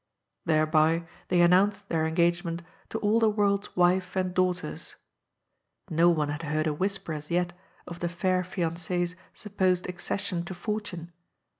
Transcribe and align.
Thereby 0.45 1.05
they 1.27 1.41
announced 1.41 1.87
their 1.87 2.01
BLANK. 2.05 2.17
165 2.17 2.45
engagement 2.47 2.69
to 2.89 2.97
all 2.97 3.19
the 3.19 3.29
world's 3.29 3.75
wife 3.75 4.15
and 4.15 4.33
daughters. 4.33 4.95
No 5.91 6.09
one 6.09 6.29
had 6.29 6.41
heard 6.41 6.65
a 6.65 6.73
whisper 6.73 7.13
as 7.13 7.29
yet 7.29 7.53
of 7.85 7.99
the 7.99 8.09
fair 8.09 8.43
fiancee's 8.43 9.15
supposed 9.35 9.87
accession 9.87 10.43
to 10.45 10.55
fortune. 10.55 11.11